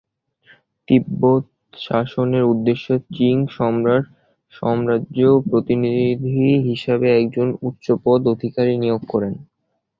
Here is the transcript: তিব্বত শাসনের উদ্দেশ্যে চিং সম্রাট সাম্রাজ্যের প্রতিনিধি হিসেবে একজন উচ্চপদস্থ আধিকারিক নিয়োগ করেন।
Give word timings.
তিব্বত 0.87 1.43
শাসনের 1.77 2.43
উদ্দেশ্যে 2.43 2.95
চিং 3.15 3.35
সম্রাট 3.55 4.05
সাম্রাজ্যের 4.53 5.35
প্রতিনিধি 5.49 6.09
হিসেবে 6.67 7.07
একজন 7.15 7.47
উচ্চপদস্থ 7.67 8.25
আধিকারিক 8.33 8.77
নিয়োগ 8.79 9.01
করেন। 9.13 9.33